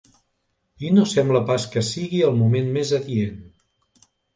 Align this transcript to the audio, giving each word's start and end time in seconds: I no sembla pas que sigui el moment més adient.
I 0.87 0.89
no 0.95 1.03
sembla 1.11 1.43
pas 1.51 1.69
que 1.75 1.85
sigui 1.93 2.25
el 2.31 2.37
moment 2.43 2.77
més 2.79 2.99
adient. 3.03 3.41